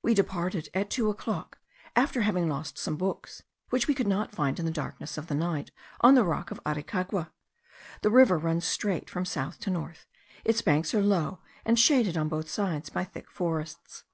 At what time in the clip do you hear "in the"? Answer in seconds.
4.58-4.70